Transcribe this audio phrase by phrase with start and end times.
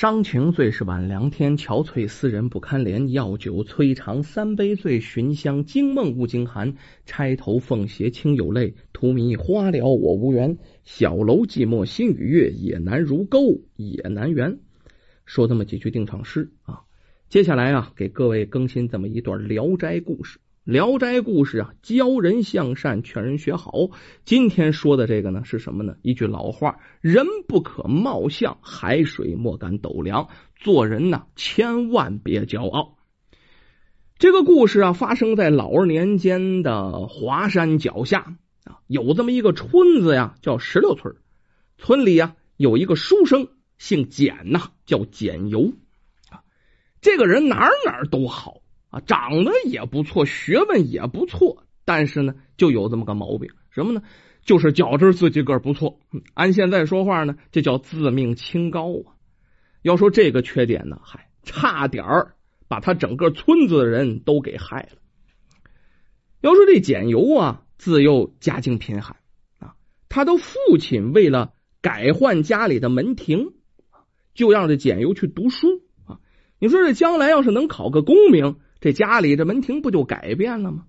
[0.00, 3.08] 伤情最是晚凉天，憔悴思人不堪怜。
[3.08, 6.76] 药酒摧肠三杯醉，寻香惊梦误惊寒。
[7.04, 10.56] 钗头凤斜轻有泪，荼蘼花了我无缘。
[10.84, 14.60] 小楼寂寞心与月，也难如钩也难圆。
[15.26, 16.82] 说这么几句定场诗啊，
[17.28, 20.38] 接下来啊，给各位更新这么一段《聊斋》故事。
[20.68, 23.72] 《聊斋》故事啊，教人向善，劝人学好。
[24.26, 25.96] 今天说的这个呢，是什么呢？
[26.02, 30.28] 一句老话：“人不可貌相，海水莫敢斗量。”
[30.60, 32.98] 做人呢，千万别骄傲。
[34.18, 41.16] 这个故事啊，发生在老二年间的华山脚下啊，有这么一个村子呀，叫石榴村。
[41.78, 43.48] 村里啊，有一个书生，
[43.78, 45.72] 姓简呐，叫简游
[46.28, 46.44] 啊。
[47.00, 48.60] 这个人哪哪都好。
[48.90, 54.02] 啊，长得也不错，学问也不错，但是呢，就有这么个毛病，什么呢？
[54.42, 56.00] 就是觉着自己个儿不错。
[56.32, 59.12] 按现在说话呢，这叫自命清高啊。
[59.82, 62.34] 要说这个缺点呢，嗨，差点儿
[62.66, 64.98] 把他整个村子的人都给害了。
[66.40, 69.16] 要说这简由啊，自幼家境贫寒
[69.58, 69.74] 啊，
[70.08, 73.52] 他的父亲为了改换家里的门庭，
[74.34, 76.20] 就让这简由去读书啊。
[76.58, 78.56] 你说这将来要是能考个功名？
[78.80, 80.84] 这家里这门庭不就改变了吗？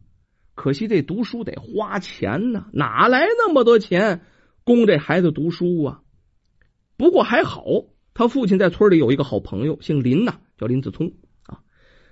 [0.56, 4.26] 可惜这读书得花钱呢，哪来那么多钱
[4.66, 6.02] 供这孩子读书啊？
[6.98, 7.64] 不过还好，
[8.14, 11.62] 他父亲在村里有一个好朋友，姓林呐，叫林子聪啊。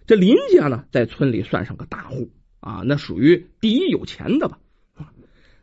[0.05, 2.31] 这林家呢，在村里算上个大户
[2.61, 4.59] 啊，那属于第一有钱的吧。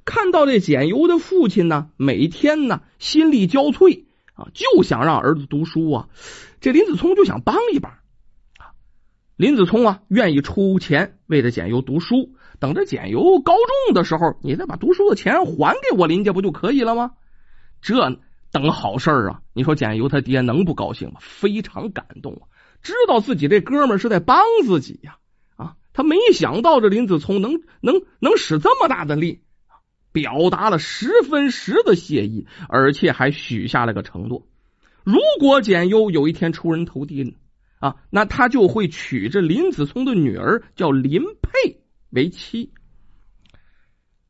[0.04, 6.08] 看到这简由的父亲呢，每天呢心力交瘁啊，就想让儿子读书啊。
[6.60, 8.03] 这林子聪就想帮一把。
[9.36, 12.36] 林子聪啊，愿意出钱为着简游读书。
[12.60, 17.14] 等着简游高中的时候，你再把读书的钱还给我林家，不就可以了吗？
[17.82, 18.20] 这
[18.52, 19.42] 等好事啊！
[19.52, 21.16] 你说简游他爹能不高兴吗？
[21.20, 22.46] 非常感动啊！
[22.80, 25.16] 知道自己这哥们是在帮自己呀！
[25.56, 29.40] 啊，他没想到这林子聪能能能使这么大的力，
[30.12, 34.46] 表达了十分十的谢意，而且还许下了个承诺：
[35.02, 37.32] 如果简游有一天出人头地呢。
[37.84, 42.72] 啊，那他就会娶这林子聪的女儿叫林佩为妻。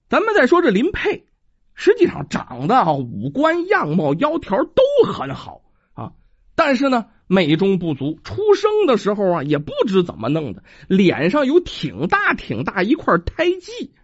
[0.08, 1.24] 咱们再说这林佩，
[1.72, 4.82] 实际上长得啊，五官样貌、腰条都
[5.12, 6.14] 很好啊，
[6.56, 8.18] 但是呢，美中不足。
[8.24, 13.94] 出生的时候啊，也不知怎么弄的，脸上有挺大挺大一块胎记。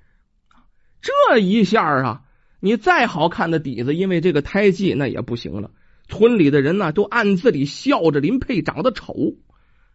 [1.01, 2.23] 这一下啊，
[2.61, 5.73] 你再好看的底子，因为这个胎记那也不行了。
[6.11, 9.15] 村里的人呢，都暗自里笑着林佩长得丑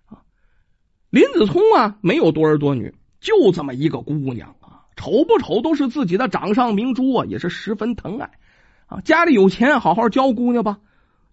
[0.08, 0.24] 啊。
[1.12, 8.32] 林子聪啊，没有多儿多女，就这么一个姑娘啊，丑不丑都是自己的掌上明珠啊，也是十分疼爱
[8.88, 9.02] 啊。
[9.02, 10.80] 家里有钱，好好教姑娘吧，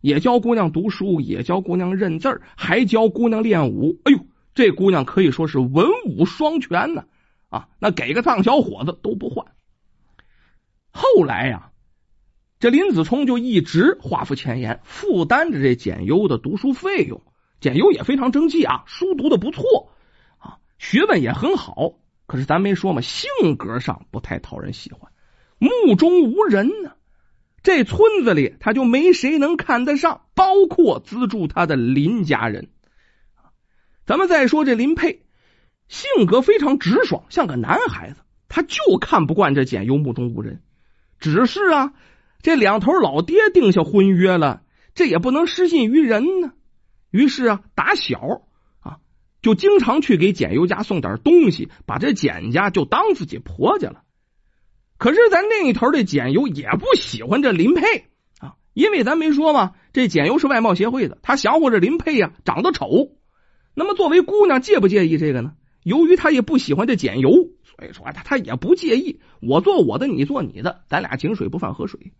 [0.02, 3.98] 也教姑娘读书，也教姑娘认字还教姑娘练武。
[4.04, 4.18] 哎呦，
[4.54, 7.04] 这姑娘可以说是文武双全呢
[7.48, 7.68] 啊！
[7.78, 9.46] 那给个脏小伙子都不换。
[10.90, 11.71] 后来呀。
[12.62, 17.20] 这林子聪就一直画符前言，负担着这简优的读书费用。
[17.58, 19.90] 简优也非常争气啊，书读的不错
[20.38, 21.94] 啊，学问也很好。
[22.26, 25.10] 可是咱没说嘛，性格上不太讨人喜欢，
[25.58, 26.92] 目中无人呢。
[27.64, 32.68] 这村子里他就没谁能看得上，包括资助他的林家人。
[34.06, 35.24] 咱们再说这林佩，
[35.88, 40.62] 性格非常直爽，像个男孩子，他就看不惯这简优目中无人。
[41.18, 41.92] 只是啊。
[42.42, 44.62] 这两头老爹定下婚约了，
[44.94, 46.52] 这也不能失信于人呢。
[47.10, 48.42] 于是啊，打小
[48.80, 48.98] 啊
[49.40, 54.02] 就经常去给简尤家送点东西，把这简家就当自己婆家了。
[54.98, 58.06] 可是咱另一头的简尤也不喜欢这林佩
[58.38, 63.12] 啊，因为咱没说嘛，这简尤是外貌协会的，他想我这林佩呀长得丑。
[63.74, 65.54] 那么作为姑娘，介不介意这个呢？
[65.82, 72.12] 由于他也不喜欢这简尤，所以说他他也不介意，我做我的，你做你的，咱俩井水不犯河水。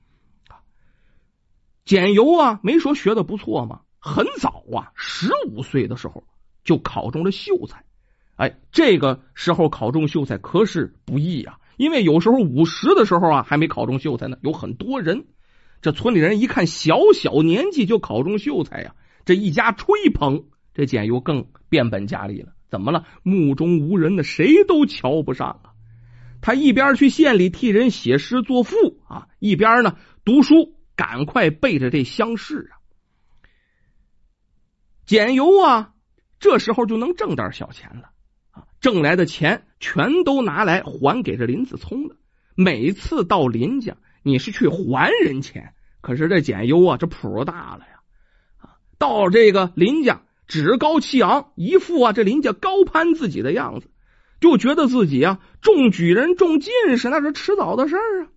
[1.85, 3.81] 简游啊，没说学的不错吗？
[3.99, 6.25] 很早啊，十五岁的时候
[6.65, 7.85] 就考中了秀才。
[8.37, 15.27] 哎，这个时候考中秀才可是不易啊，因为有时候五十的时候啊，还没考中秀才呢，有很多人。
[15.81, 18.95] 这村里人一看小小年纪就考中秀才呀，
[19.25, 20.45] 这一家吹捧，
[20.75, 22.53] 这简游更变本加厉了。
[22.71, 23.05] 怎么了？
[23.23, 25.75] 目中无人的，谁都瞧不上啊。
[26.41, 28.77] 他一边去县里替人写诗作赋
[29.09, 30.75] 啊，一边呢读书。
[30.97, 32.79] 赶快背着这乡试啊！
[35.05, 35.95] 简游啊，
[36.39, 38.11] 这时候就能挣点小钱了
[38.51, 38.65] 啊！
[38.81, 42.17] 挣来的钱全都拿来还给这林子聪了。
[42.55, 48.03] 每次到林家，你是去还人钱，可是这简游啊，这谱大了呀！
[48.99, 53.91] 到这个林家趾高气昂，一副啊这林家高攀自己的样子，
[54.41, 58.25] 就觉得自己啊中举人、中进士那是迟早的事儿。
[58.25, 58.29] 啊，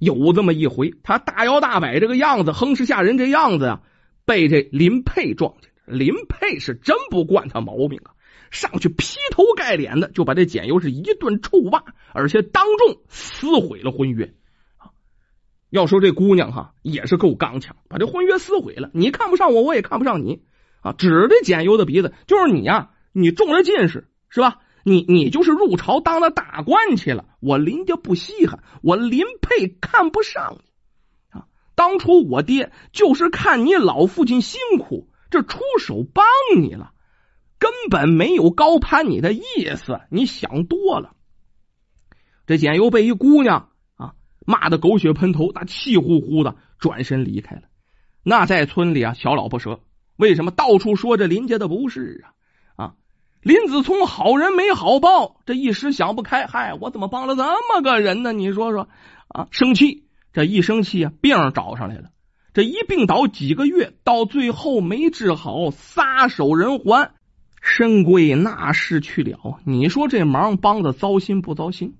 [0.00, 3.80] 有这么一回，他大摇大摆这个样子，哼哧吓人这样子啊，
[4.24, 5.70] 被这林佩撞见。
[5.86, 8.18] 林佩是真不惯他毛病啊。
[8.50, 14.34] 上去劈头盖脸的就把这简由是一顿臭骂，而且当众撕毁了婚约。
[15.68, 18.90] 要说这姑娘哈也是够刚强，把这婚约撕毁了。
[18.92, 20.42] 你看不上我，我也看不上你
[20.80, 20.92] 啊！
[20.92, 24.58] 指着简由的鼻子，就是你呀，你中了进士是吧？
[24.84, 27.26] 你你就是入朝当了大官去了。
[27.40, 31.46] 我林家不稀罕，我林佩看不上你啊！
[31.74, 36.24] 当初我爹就是看你老父亲辛苦，这出手帮
[36.56, 36.92] 你了。
[37.58, 39.42] 根本没有高攀你的意
[39.76, 41.14] 思，你想多了。
[42.46, 44.14] 这简由被一姑娘啊
[44.46, 47.62] 骂的狗血喷头，那气呼呼的转身离开了。
[48.22, 49.80] 那在村里啊，小老不舌，
[50.16, 52.32] 为什么到处说这林家的不是啊？
[53.42, 58.32] 林子聪好人没好报，这一时想不开，嗨，我怎么帮了这么个人呢？
[58.32, 58.88] 你说说
[59.28, 60.04] 啊，生气，
[60.34, 62.10] 这一生气啊，病找上来了。
[62.52, 67.12] 这一病倒几个月，到最后没治好，撒手人寰。
[67.62, 71.94] 身归那逝去了，你说这忙帮的糟心不糟心？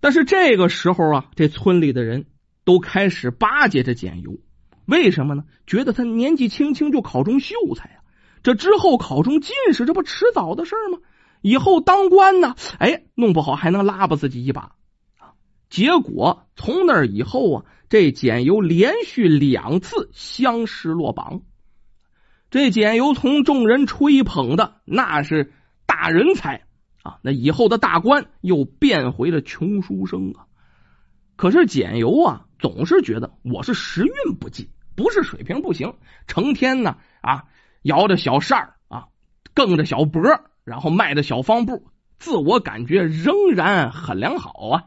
[0.00, 2.26] 但是这个时候啊，这村里的人
[2.64, 4.38] 都开始巴结这简由，
[4.86, 5.44] 为什么呢？
[5.66, 7.99] 觉得他年纪轻轻就考中秀才，
[8.42, 10.98] 这之后考中进士，这不迟早的事吗？
[11.42, 14.72] 以后当官呢，哎，弄不好还能拉拔自己一把
[15.18, 15.32] 啊。
[15.68, 21.42] 结果从那以后啊，这简由连续两次乡试落榜。
[22.50, 25.52] 这简由从众人吹捧的那是
[25.86, 26.64] 大人才
[27.02, 30.44] 啊，那以后的大官又变回了穷书生啊。
[31.36, 35.94] 可是简由啊，总是觉得我是时运不济，不是水平不行，
[36.26, 37.44] 成天呢啊
[37.82, 39.08] 摇着小扇儿啊，
[39.54, 40.22] 更着小脖，
[40.64, 41.86] 然后迈着小方步，
[42.18, 44.84] 自我感觉仍然很良好啊。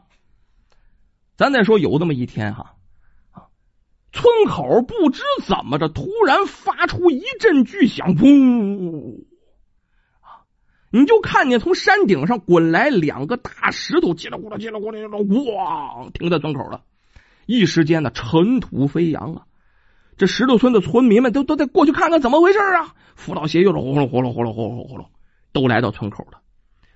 [1.35, 2.75] 咱再说有这么一天哈。
[4.11, 9.25] 村口不知怎么着，突然发出一阵巨响，呜！
[10.91, 16.83] 你就看见从山顶上滚来两个大石头，叽里咕噜，叽里咕噜，咣，停在村口了。
[17.47, 19.47] 一时间呢，尘土飞扬啊！
[20.17, 22.93] 这石头村的村民们都都得过去看看怎么回事啊！
[23.15, 25.05] 扶老携幼的，呼噜呼噜呼噜呼噜呼噜，
[25.51, 26.39] 都来到村口了。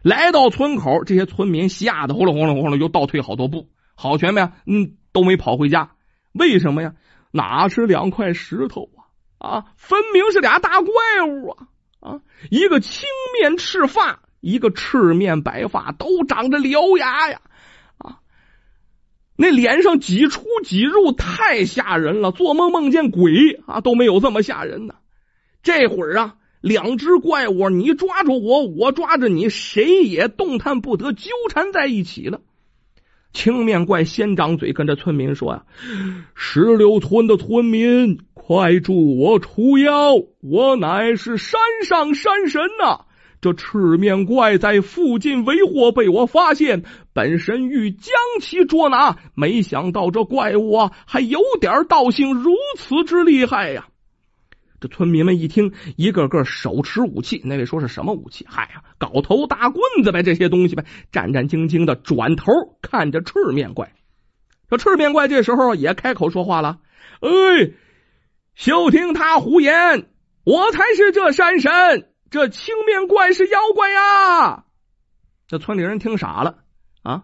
[0.01, 4.41] 来到村口，这些村民吓得呼噜呼噜呼噜，又倒退好多步，好全没？
[4.65, 5.91] 嗯，都没跑回家。
[6.33, 6.93] 为什么呀？
[7.31, 9.49] 哪是两块石头啊？
[9.49, 10.91] 啊，分明是俩大怪
[11.27, 11.67] 物啊！
[11.99, 13.07] 啊，一个青
[13.39, 17.41] 面赤发，一个赤面白发，都长着獠牙呀！
[19.37, 24.95] 那脸上几出几入，太吓人了，做梦梦见鬼啊都没有这么吓人呢。
[25.61, 32.41] 这会儿啊，两只怪物，你抓住我，我抓着你，谁也动弹不得，纠缠在一起了。
[33.33, 35.63] 青面怪先张嘴跟着村民说：“呀，
[36.33, 40.13] 石榴村的村民，快助我除妖！
[40.41, 43.05] 我乃是山上山神呐！
[43.47, 46.83] 这赤面怪在附近为祸，被我发现，
[47.13, 53.87] 本神欲将其捉拿，没想到这怪物啊，还有点道行，如此之厉害呀！”
[54.81, 57.41] 这村民们一听，一个个手持武器。
[57.45, 58.45] 那位说是什么武器？
[58.49, 60.83] 嗨呀，镐头大棍子呗，这些东西呗。
[61.13, 62.51] 战战兢兢的转头
[62.81, 63.93] 看着赤面怪。
[64.69, 66.79] 这赤面怪这时候也开口说话了
[67.23, 67.71] ：“哎，
[68.55, 70.09] 休听他胡言，
[70.43, 74.65] 我才是这山神，这青面怪是妖怪呀！”
[75.49, 76.59] 这村里人听傻了
[77.01, 77.23] 啊！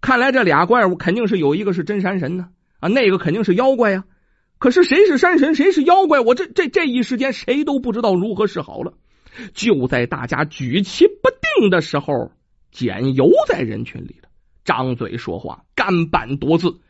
[0.00, 2.48] 看来这俩怪物肯定是有一个是真山神呢，
[2.80, 4.04] 啊，那个肯定是妖怪呀。
[4.58, 6.20] 可是谁是山神，谁是妖怪？
[6.20, 8.94] 我这这这一时间，谁都不知道如何是好了。
[9.52, 12.32] 就在大家举棋不定的时候，
[12.70, 14.30] 简由在人群里了，
[14.64, 16.80] 张嘴说话，干板夺字。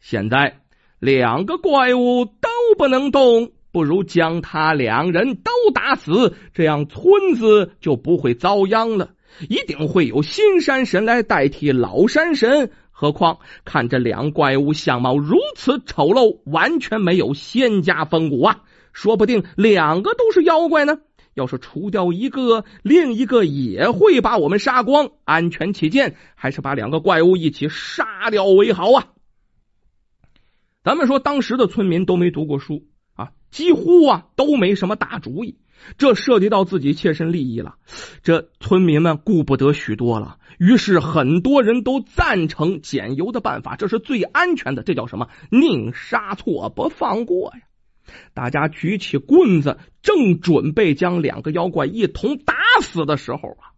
[0.00, 0.62] 现在
[0.98, 9.10] 两个怪物都不能动，不如将他两人都打死，这样村子就不会遭殃了。
[9.48, 12.70] 一定会有新山神来代替老山神。
[12.90, 18.62] 何况看这两怪物相貌如此丑陋，完全没有仙家风骨啊！
[18.92, 20.98] 说不定两个都是妖怪呢。
[21.34, 25.10] 要是除掉一个，另一个也会把我们杀光。
[25.24, 29.06] 安全起见，还是把两个怪物一起杀掉为好啊！
[30.82, 32.87] 咱们说，当时的村民都没读过书，
[33.50, 35.58] 几乎啊都没什么大主意。
[35.96, 37.76] 这涉及到自己切身利益了，
[38.22, 40.38] 这村民们顾不得许多了。
[40.58, 44.82] 于是很多人都赞成减油的办法，这是最安全的。
[44.82, 45.28] 这叫什么？
[45.50, 47.60] 宁杀错不放过呀！
[48.34, 53.70] 大家举起棍子，正准备将两个妖怪一同打死的时候啊，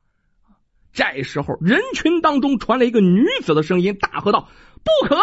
[0.93, 4.49] 这时候人群当中传来一个女子的声音，大喝道
[4.83, 5.17] ：“不可！”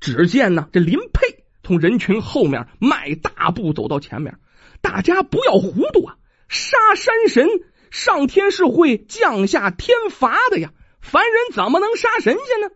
[0.00, 1.33] 只见呢，这林佩
[1.64, 4.38] 从人群后面迈大步走到前面，
[4.82, 6.16] 大家不要糊涂啊！
[6.46, 7.48] 杀山神，
[7.90, 12.68] 上天是会降下天罚的呀，凡人怎么能杀神仙呢？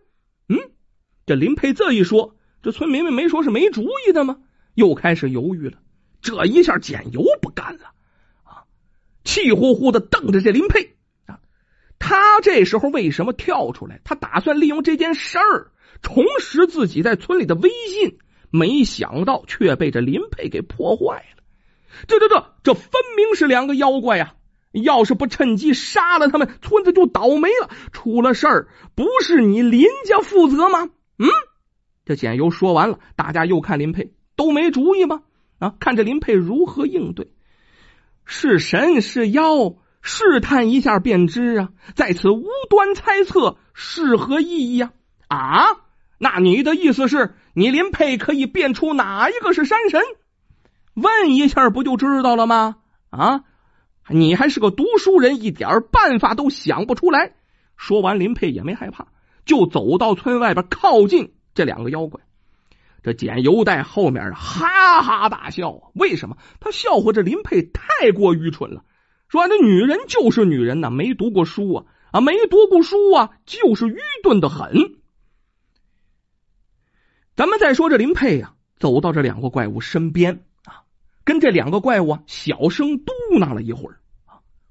[0.49, 0.71] 嗯，
[1.27, 4.37] 这林佩这一说，这村民们没说是没主意的吗？
[4.73, 5.77] 又开始犹豫了。
[6.21, 7.91] 这一下简由不干了
[8.43, 8.65] 啊，
[9.23, 10.95] 气呼呼的瞪着这林佩
[11.27, 11.39] 啊。
[11.99, 14.01] 他这时候为什么跳出来？
[14.03, 18.17] 他打算利用这件事儿重拾自己在村里的威信，
[18.51, 21.43] 没想到却被这林佩给破坏了。
[22.07, 24.33] 这这这这分明是两个妖怪呀！
[24.71, 27.71] 要是不趁机杀了他们，村子就倒霉了。
[27.91, 30.89] 出了事儿，不是你林家负责吗？
[31.17, 31.27] 嗯，
[32.05, 35.23] 这简由说完了，大家又看林佩，都没主意吗？
[35.57, 37.33] 啊，看着林佩如何应对。
[38.25, 41.69] 是神是妖，试探一下便知啊！
[41.95, 44.91] 在此无端猜测，是何意义呀？
[45.27, 45.65] 啊，
[46.19, 50.01] 那你的意思是你林佩可以辨出哪一个是山神？
[50.93, 52.77] 问一下不就知道了吗？
[53.09, 53.43] 啊！
[54.07, 57.33] 你还是个读书人，一点办法都想不出来。
[57.75, 59.07] 说完，林佩也没害怕，
[59.43, 62.21] 就走到村外边，靠近这两个妖怪。
[63.03, 65.91] 这简由在后面哈哈大笑。
[65.93, 66.37] 为什么？
[66.61, 68.85] 他笑话这林佩太过愚蠢了。
[69.27, 74.95] 说那女人就是女人呐，没读过书啊啊，没读过书啊，就是愚钝的很。
[77.39, 80.83] 咱们再说这林佩呀，走到这两个怪物身边啊。
[81.23, 84.01] 跟这两个怪物啊，小声嘟囔了一会儿。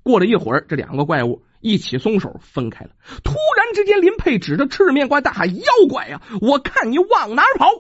[0.03, 2.91] 过了一会儿，这两个怪物一起松手分开了。
[3.25, 7.71] 突然之间，林佩指着赤面怪大喊：“妖怪呀，我看你往哪儿跑！”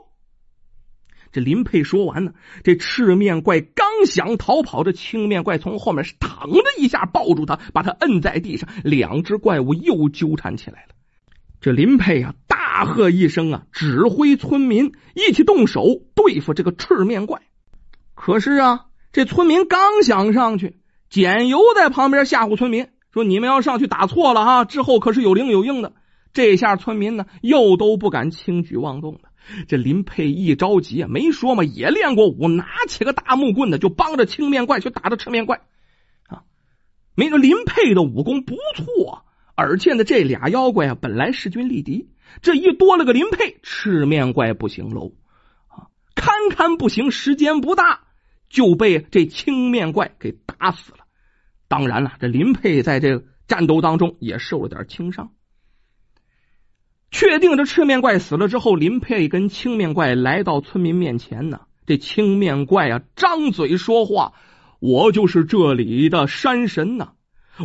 [1.32, 2.32] 这林佩说完呢，
[2.64, 8.66] 这赤面怪刚想逃跑，这青面怪从后面是腾的一下抱住他，把他摁在地上。
[8.84, 10.94] 两只怪物又纠缠起来了。
[11.60, 12.34] 这林佩啊，
[12.70, 17.40] 大喝一声啊，指挥村民一起动手对付这个赤面怪。
[18.14, 20.76] 可是啊，这村民刚想上去，
[21.08, 25.94] 简由在旁边吓唬村民说：“你们要上去打错了啊，之后可是有灵有应的。”
[26.34, 29.20] 这下村民呢又都不敢轻举妄动了。
[29.66, 35.62] 这林佩一着急啊，没说嘛，也练过武，拿起个大木棍子就帮着青面怪去打着赤面怪
[36.26, 36.42] 啊。
[37.14, 39.24] 没说林佩的武功不错，
[39.56, 42.10] 而且呢，这俩妖怪啊本来势均力敌，
[42.42, 45.12] 这一多了个林佩，赤面怪不行喽
[45.68, 48.00] 啊，堪堪不行，时间不大。
[48.50, 51.00] 就被这青面怪给打死了。
[51.68, 55.32] 当然了，这林佩在这战斗当中也受了点轻伤。
[57.10, 61.60] 确定这赤面怪死了之后，林佩跟青面怪来到村民面前呢。
[61.84, 64.32] 这青面怪啊，张嘴说话
[64.80, 67.12] ：“我就是这里的山神呐！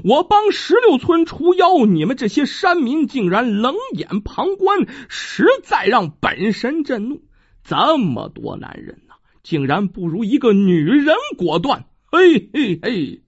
[0.03, 7.21] 我帮十六村除妖，你们这些山民竟然冷眼旁观，实在让本神震怒。
[7.63, 11.85] 这么多男人呐！”竟然不如一个女人果断！
[12.09, 13.23] 嘿嘿嘿！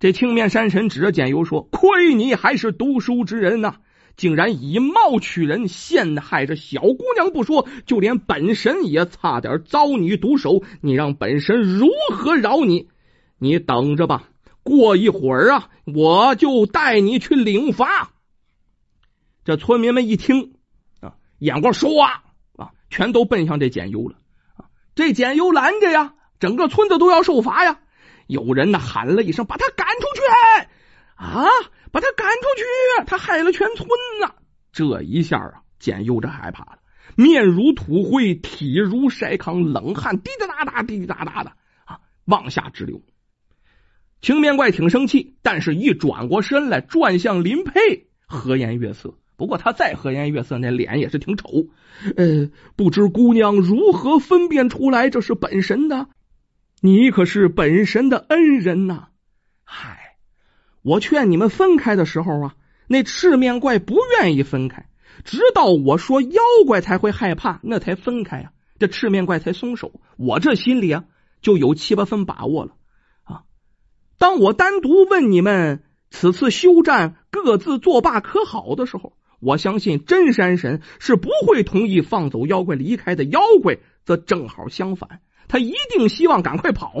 [0.00, 3.76] 这青面山神指着简由说：“亏你还是读书之人呐，
[4.16, 10.64] 竟然以貌取人，陷害着小姑娘不说，就连本神也差点遭你毒手。
[10.80, 12.88] 你让本神如何饶你？
[13.38, 14.28] 你等着吧！
[14.62, 18.10] 过一会儿啊，我就带你去领罚。”
[19.44, 20.54] 这村民们一听
[21.00, 22.22] 啊，眼光唰啊，
[22.90, 24.16] 全都奔向这简由了。
[24.94, 27.80] 这简由拦着呀，整个村子都要受罚呀！
[28.26, 30.66] 有人呢喊了一声：“把他赶出去！”
[31.14, 31.46] 啊，
[31.92, 33.06] 把他赶出去！
[33.06, 33.88] 他害了全村
[34.20, 34.34] 呐！
[34.72, 36.78] 这一下啊，简由这害怕了，
[37.16, 41.52] 面如土灰，体如筛糠，冷汗滴滴答答、滴滴答答的
[41.86, 43.00] 啊，往下直流。
[44.20, 49.14] 青面怪挺生气，但是一转过身来，转向林佩，和颜悦色。
[49.36, 51.48] 不过他再和颜悦色，那脸也是挺丑。
[52.16, 56.08] 呃，不知姑娘如何分辨出来这是本神的？
[56.80, 59.08] 你可是本神的恩人呐！
[59.62, 60.16] 嗨，
[60.82, 62.54] 我劝你们分开的时候啊，
[62.88, 64.86] 那赤面怪不愿意分开，
[65.24, 68.50] 直到我说妖怪才会害怕，那才分开啊。
[68.80, 70.00] 这赤面怪才松手。
[70.16, 71.04] 我这心里啊，
[71.40, 72.72] 就有七八分把握了。
[74.18, 79.14] 当我单独问你们此次休战各自作罢可好的时候。
[79.40, 86.92] 我相信真山神是不会同意放走妖怪离开的，妖怪则正好相反，他一定希望赶快跑。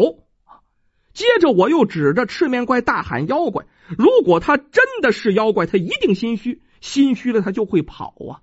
[1.12, 3.66] 接着我又指着赤面怪大喊：“妖怪！
[3.88, 8.38] 如果他真的是妖怪，他一定心虚，心虚了他就会跑啊！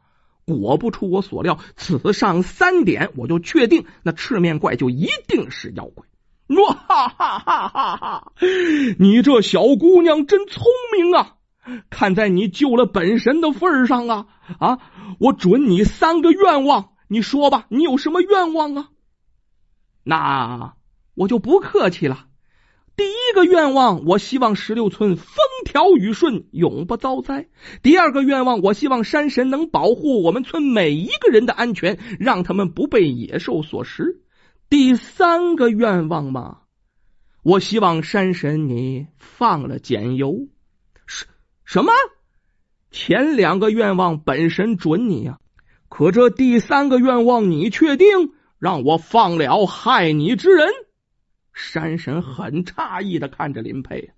[0.46, 6.06] 果不出我所料，此上三点，我就确定那赤面怪就一定是妖怪。
[6.48, 8.32] 哇哈哈哈哈哈！
[9.00, 10.64] 你这小姑娘真聪
[10.96, 11.38] 明啊！
[11.90, 14.28] 看在你救了本神的份上啊
[14.60, 14.78] 啊！
[15.20, 18.90] 我准你三个愿望，你说吧，你有什么愿望啊？
[20.04, 20.76] 那
[21.16, 22.28] 我就不客气了。
[22.96, 25.36] 第一个愿望，我希望石榴村风
[25.66, 27.48] 调雨顺，永不遭灾。
[27.82, 34.22] 第二个愿望，我希望山神能保护我们村每一个人的安全，让他们不被野兽所食。
[34.70, 36.62] 第三个愿望嘛，
[37.44, 40.48] 我希望山神你放了简由。
[41.06, 41.28] 什
[41.64, 41.92] 什么？
[42.90, 45.40] 前两个愿望本神准你呀，
[45.88, 50.70] 可这第三个愿望你确定让我放了害你之人？
[51.54, 54.12] 山神很诧异的看着林佩，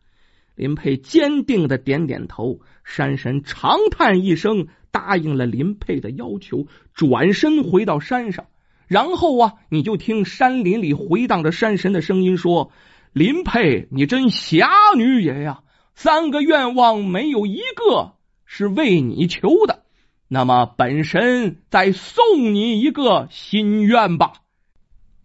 [0.55, 2.61] 林佩坚定的点点头。
[2.83, 8.45] 山神长叹一声，答应了林佩的要求，转身回到山上。
[8.87, 12.71] 然后啊，你就听山林里回荡着山神的声音说
[13.11, 15.59] ：“林佩，你真侠女也呀！
[15.93, 18.13] 三个愿望没有一个
[18.45, 19.83] 是为你求的，
[20.27, 24.33] 那么本神再送你一个心愿吧。”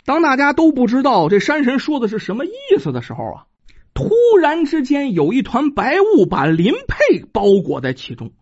[0.04, 2.50] 当大家都不知道这山神说的是什么意
[2.80, 3.46] 思的时候啊，
[3.94, 8.32] 突然之间有一团白雾把林佩包裹在其中。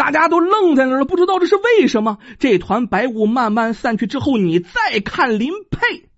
[0.00, 2.16] 大家都愣在那儿了，不知道这是为什么。
[2.38, 6.08] 这团白雾慢慢散去之后，你再看林佩，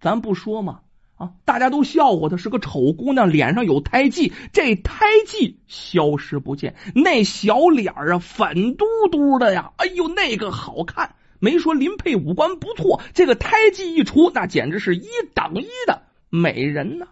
[0.00, 0.82] 咱不说嘛
[1.16, 1.32] 啊！
[1.44, 11.16] 大家都笑话她是个丑姑娘，脸上有胎记，这胎记消失不见，那小脸啊，粉嘟嘟的呀，哎呦，那个好看！
[11.40, 17.08] 没说林佩五官不错，这个胎记一除，那简直是一等一的美人呢。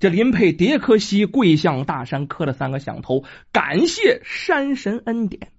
[0.00, 5.52] 这林佩迭柯西跪向大山，磕了三个响头，感谢山神恩典。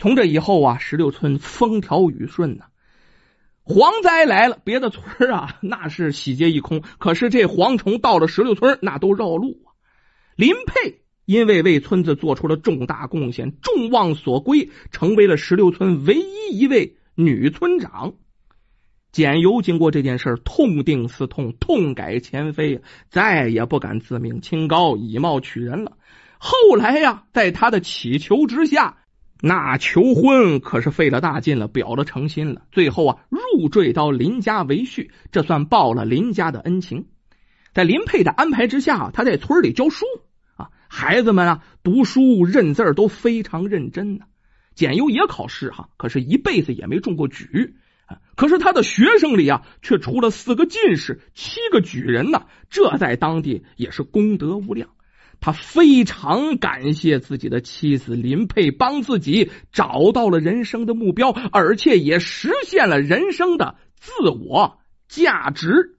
[0.00, 2.64] 从这以后啊，石榴村风调雨顺呐。
[3.64, 9.70] 蝗灾来了，别的村啊那是洗劫一空，可是这蝗虫到了石榴村，那都绕路啊。
[10.34, 18.14] 林佩因为为村子做出了重大贡献，众望所归，成为了石榴村唯一一位女村长。
[19.14, 25.92] 简由经过这件事痛定思痛，痛改前非，再也不敢自命清高，以貌取人了。
[26.36, 28.96] 后来呀，在他的祈求之下，
[29.40, 32.62] 那求婚可是费了大劲了，表了诚心了。
[32.72, 37.06] 最后啊，入赘到林家为婿，这算报了林家的恩情。
[37.72, 40.06] 在林佩的安排之下，他在村里教书
[40.56, 44.24] 啊，孩子们啊读书认字都非常认真呢。
[44.74, 47.76] 简由也考试哈，可是一辈子也没中过举。
[48.36, 54.90] 可是他的学生里啊，却出了四个进士，七个举人呢，这在当地也是功德无量。
[55.40, 65.98] 他非常感谢自己的妻子林佩，帮自己找到了人生的目标，而且也实现了人生的自我价值。